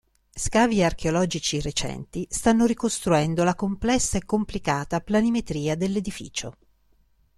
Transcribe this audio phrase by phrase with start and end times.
[0.33, 6.57] Scavi archeologici recenti stanno ricostruendo la complessa e complicata planimetria dell'edificio.